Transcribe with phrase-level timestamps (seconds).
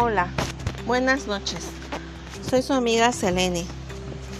[0.00, 0.28] Hola,
[0.86, 1.58] buenas noches.
[2.48, 3.66] Soy su amiga Selene.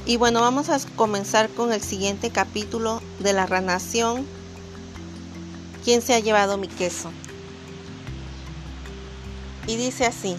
[0.07, 4.25] Y bueno, vamos a comenzar con el siguiente capítulo de la ranación.
[5.83, 7.11] ¿Quién se ha llevado mi queso?
[9.67, 10.37] Y dice así.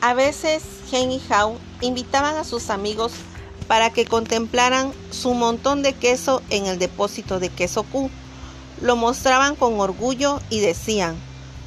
[0.00, 3.10] A veces Gen y Hao invitaban a sus amigos
[3.66, 8.08] para que contemplaran su montón de queso en el depósito de queso Q.
[8.80, 11.16] Lo mostraban con orgullo y decían,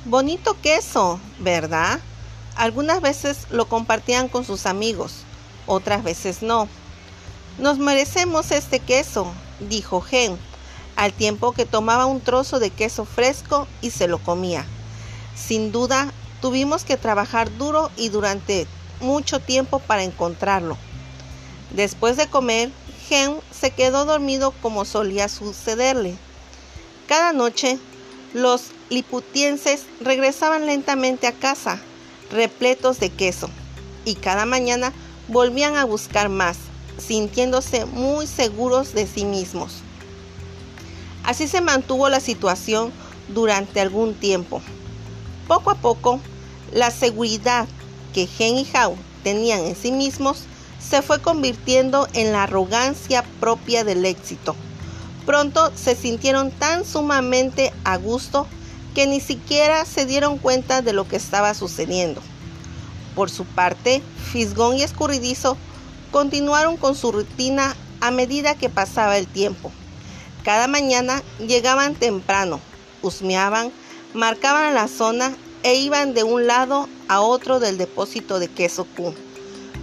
[0.05, 1.99] bonito queso, ¿verdad?
[2.55, 5.23] Algunas veces lo compartían con sus amigos,
[5.65, 6.67] otras veces no.
[7.57, 9.27] Nos merecemos este queso,
[9.59, 10.37] dijo Gen,
[10.95, 14.65] al tiempo que tomaba un trozo de queso fresco y se lo comía.
[15.35, 16.11] Sin duda,
[16.41, 18.67] tuvimos que trabajar duro y durante
[18.99, 20.77] mucho tiempo para encontrarlo.
[21.71, 22.71] Después de comer,
[23.07, 26.15] Gen se quedó dormido como solía sucederle.
[27.07, 27.79] Cada noche,
[28.33, 31.79] los liputienses regresaban lentamente a casa,
[32.31, 33.49] repletos de queso,
[34.05, 34.93] y cada mañana
[35.27, 36.57] volvían a buscar más,
[36.97, 39.81] sintiéndose muy seguros de sí mismos.
[41.23, 42.91] Así se mantuvo la situación
[43.29, 44.61] durante algún tiempo.
[45.47, 46.19] Poco a poco,
[46.73, 47.67] la seguridad
[48.13, 50.43] que Gen y Hao tenían en sí mismos
[50.79, 54.55] se fue convirtiendo en la arrogancia propia del éxito.
[55.25, 58.47] Pronto se sintieron tan sumamente a gusto
[58.93, 62.21] que ni siquiera se dieron cuenta de lo que estaba sucediendo.
[63.15, 64.01] Por su parte,
[64.31, 65.57] Fisgón y Escurridizo
[66.11, 69.71] continuaron con su rutina a medida que pasaba el tiempo.
[70.43, 72.59] Cada mañana llegaban temprano,
[73.01, 73.71] husmeaban,
[74.13, 75.33] marcaban la zona
[75.63, 79.13] e iban de un lado a otro del depósito de queso Q,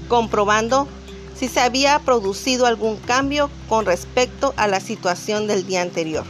[0.09, 0.87] comprobando
[1.35, 6.27] si se había producido algún cambio con respecto a la situación del día anterior.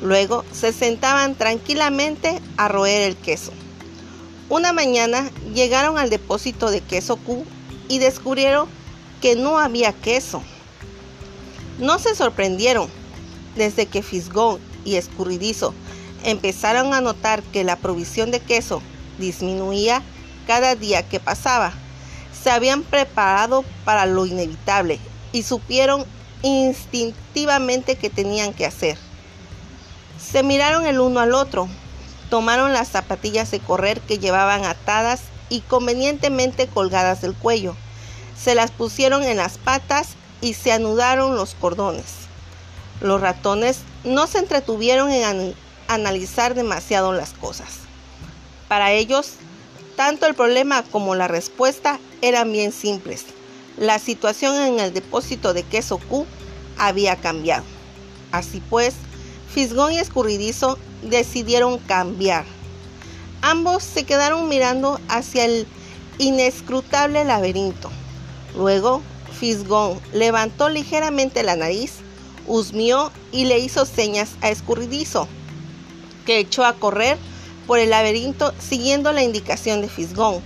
[0.00, 3.52] Luego se sentaban tranquilamente a roer el queso.
[4.48, 7.44] Una mañana llegaron al depósito de queso Q
[7.88, 8.68] y descubrieron
[9.20, 10.42] que no había queso.
[11.78, 12.88] No se sorprendieron.
[13.56, 15.74] Desde que Fisgón y Escurridizo
[16.22, 18.80] empezaron a notar que la provisión de queso
[19.18, 20.02] disminuía
[20.46, 21.72] cada día que pasaba,
[22.32, 24.98] se habían preparado para lo inevitable
[25.32, 26.04] y supieron
[26.42, 28.96] instintivamente que tenían que hacer.
[30.18, 31.68] Se miraron el uno al otro,
[32.30, 37.74] tomaron las zapatillas de correr que llevaban atadas y convenientemente colgadas del cuello,
[38.38, 42.04] se las pusieron en las patas y se anudaron los cordones.
[43.00, 45.54] Los ratones no se entretuvieron en
[45.88, 47.78] analizar demasiado las cosas.
[48.68, 49.32] Para ellos,
[49.96, 53.24] tanto el problema como la respuesta eran bien simples.
[53.76, 56.26] La situación en el depósito de queso Q
[56.76, 57.64] había cambiado.
[58.30, 58.94] Así pues,
[59.52, 62.44] Fisgón y Escurridizo decidieron cambiar.
[63.40, 65.66] Ambos se quedaron mirando hacia el
[66.18, 67.90] inescrutable laberinto.
[68.56, 69.02] Luego,
[69.38, 71.94] Fisgón levantó ligeramente la nariz,
[72.46, 75.28] husmió y le hizo señas a Escurridizo,
[76.26, 77.16] que echó a correr
[77.66, 80.42] por el laberinto siguiendo la indicación de Fisgón,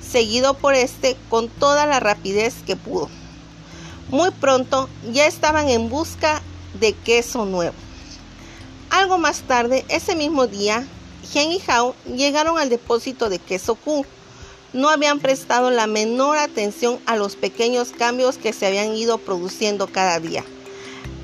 [0.00, 3.08] seguido por este con toda la rapidez que pudo.
[4.10, 6.42] Muy pronto ya estaban en busca
[6.78, 7.83] de queso nuevo.
[8.94, 10.86] Algo más tarde, ese mismo día,
[11.32, 14.06] Gen y Hao llegaron al depósito de queso Q.
[14.72, 19.88] No habían prestado la menor atención a los pequeños cambios que se habían ido produciendo
[19.88, 20.44] cada día.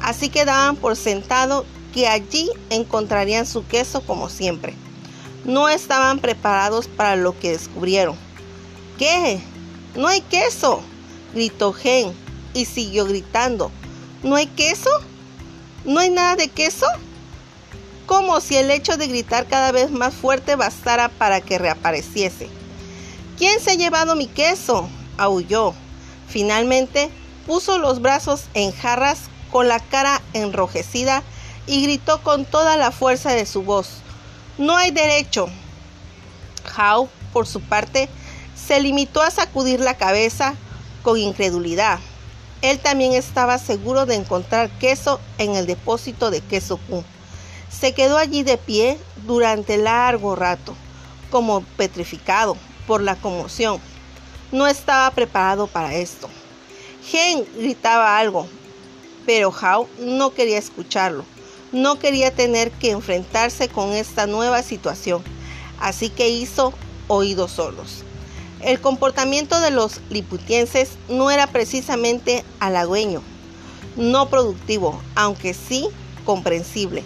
[0.00, 1.64] Así que daban por sentado
[1.94, 4.74] que allí encontrarían su queso como siempre.
[5.44, 8.16] No estaban preparados para lo que descubrieron.
[8.98, 9.40] ¿Qué?
[9.94, 10.82] ¿No hay queso?
[11.34, 12.12] gritó Gen
[12.52, 13.70] y siguió gritando.
[14.24, 14.90] ¿No hay queso?
[15.84, 16.86] ¿No hay nada de queso?
[18.10, 22.48] Como si el hecho de gritar cada vez más fuerte bastara para que reapareciese.
[23.38, 24.88] ¿Quién se ha llevado mi queso?
[25.16, 25.74] aulló.
[26.26, 27.08] Finalmente
[27.46, 29.20] puso los brazos en jarras
[29.52, 31.22] con la cara enrojecida
[31.68, 33.98] y gritó con toda la fuerza de su voz.
[34.58, 35.48] No hay derecho.
[36.76, 38.08] Hao, por su parte,
[38.56, 40.56] se limitó a sacudir la cabeza
[41.04, 42.00] con incredulidad.
[42.60, 47.04] Él también estaba seguro de encontrar queso en el depósito de queso Q.
[47.70, 50.74] Se quedó allí de pie durante largo rato,
[51.30, 52.56] como petrificado
[52.86, 53.80] por la conmoción.
[54.52, 56.28] No estaba preparado para esto.
[57.04, 58.48] Gen gritaba algo,
[59.24, 61.24] pero Hao no quería escucharlo.
[61.72, 65.22] No quería tener que enfrentarse con esta nueva situación,
[65.78, 66.72] así que hizo
[67.06, 68.02] oídos solos.
[68.60, 73.22] El comportamiento de los liputienses no era precisamente halagüeño,
[73.96, 75.88] no productivo, aunque sí
[76.24, 77.04] comprensible.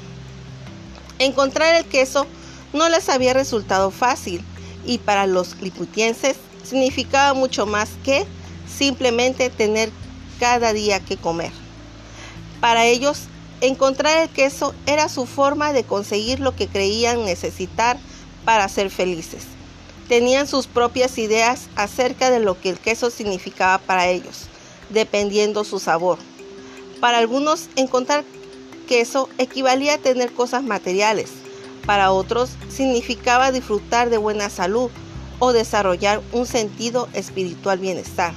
[1.24, 2.26] Encontrar el queso
[2.74, 4.44] no les había resultado fácil
[4.84, 8.26] y para los liputienses significaba mucho más que
[8.68, 9.90] simplemente tener
[10.38, 11.50] cada día que comer.
[12.60, 13.20] Para ellos,
[13.62, 17.96] encontrar el queso era su forma de conseguir lo que creían necesitar
[18.44, 19.44] para ser felices.
[20.10, 24.42] Tenían sus propias ideas acerca de lo que el queso significaba para ellos,
[24.90, 26.18] dependiendo su sabor.
[27.00, 28.24] Para algunos, encontrar
[28.84, 31.30] queso equivalía a tener cosas materiales.
[31.86, 34.90] Para otros, significaba disfrutar de buena salud
[35.38, 38.32] o desarrollar un sentido espiritual bienestar.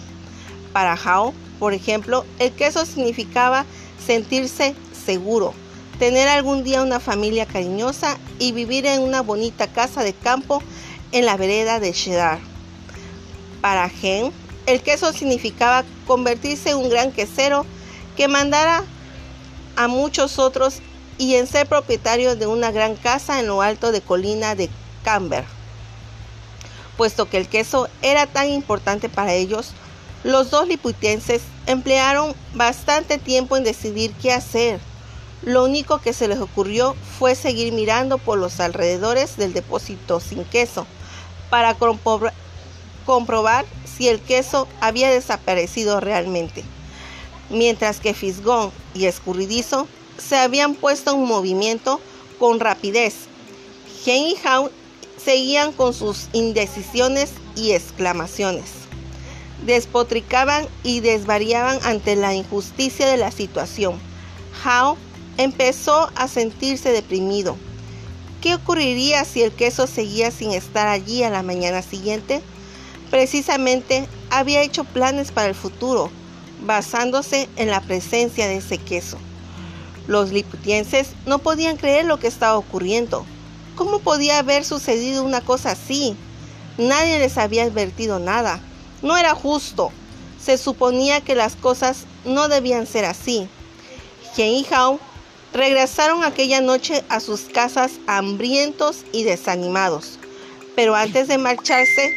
[0.73, 3.65] Para Hao, por ejemplo, el queso significaba
[4.05, 5.53] sentirse seguro,
[5.99, 10.61] tener algún día una familia cariñosa y vivir en una bonita casa de campo
[11.11, 12.39] en la vereda de Cheddar.
[13.61, 14.31] Para Gen,
[14.65, 17.65] el queso significaba convertirse en un gran quesero
[18.15, 18.83] que mandara
[19.77, 20.79] a muchos otros
[21.17, 24.69] y en ser propietario de una gran casa en lo alto de colina de
[25.03, 25.45] Camber.
[26.97, 29.71] Puesto que el queso era tan importante para ellos,
[30.23, 34.79] los dos lipuitenses emplearon bastante tiempo en decidir qué hacer.
[35.43, 40.43] Lo único que se les ocurrió fue seguir mirando por los alrededores del depósito sin
[40.43, 40.87] queso
[41.51, 41.75] para
[43.05, 46.63] comprobar si el queso había desaparecido realmente.
[47.49, 52.01] Mientras que Fisgón y Escurridizo se habían puesto en movimiento
[52.39, 53.13] con rapidez.
[54.03, 54.69] Gen y Hao
[55.23, 58.65] seguían con sus indecisiones y exclamaciones.
[59.65, 63.99] Despotricaban y desvariaban ante la injusticia de la situación.
[64.63, 64.97] Hao
[65.37, 67.57] empezó a sentirse deprimido.
[68.41, 72.41] ¿Qué ocurriría si el queso seguía sin estar allí a la mañana siguiente?
[73.09, 76.11] Precisamente había hecho planes para el futuro,
[76.61, 79.17] basándose en la presencia de ese queso.
[80.07, 83.25] Los liputienses no podían creer lo que estaba ocurriendo.
[83.75, 86.15] ¿Cómo podía haber sucedido una cosa así?
[86.77, 88.59] Nadie les había advertido nada.
[89.01, 89.91] No era justo.
[90.41, 93.49] Se suponía que las cosas no debían ser así.
[94.35, 94.99] Jen y Hao
[95.53, 100.19] regresaron aquella noche a sus casas hambrientos y desanimados.
[100.75, 102.15] Pero antes de marcharse,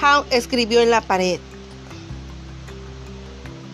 [0.00, 1.40] Hao escribió en la pared.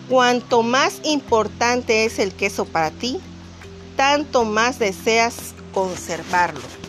[0.09, 3.19] Cuanto más importante es el queso para ti,
[3.97, 6.86] tanto más deseas conservarlo.